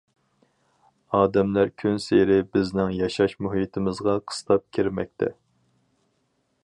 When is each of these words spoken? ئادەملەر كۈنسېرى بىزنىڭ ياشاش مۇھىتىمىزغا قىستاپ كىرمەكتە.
ئادەملەر 1.17 1.69
كۈنسېرى 1.83 2.37
بىزنىڭ 2.57 2.95
ياشاش 3.01 3.37
مۇھىتىمىزغا 3.47 4.17
قىستاپ 4.33 4.67
كىرمەكتە. 4.79 5.31